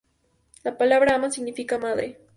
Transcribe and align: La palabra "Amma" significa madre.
La 0.63 0.79
palabra 0.79 1.13
"Amma" 1.13 1.29
significa 1.29 1.77
madre. 1.77 2.17